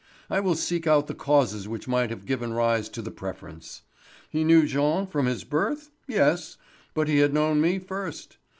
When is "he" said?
4.31-4.43, 7.07-7.19